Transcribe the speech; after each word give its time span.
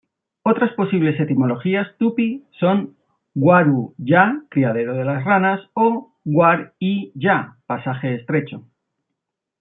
Otras 0.41 0.73
posibles 0.73 1.19
etimologías 1.19 1.95
tupi 1.99 2.43
son 2.59 2.95
"Guaru-ya" 3.35 4.41
"criadero 4.49 4.95
de 4.95 5.05
las 5.05 5.23
ranas" 5.23 5.61
o 5.75 6.15
"Gu-ar-y-ya" 6.25 7.57
"pasaje 7.67 8.15
estrecho". 8.15 8.65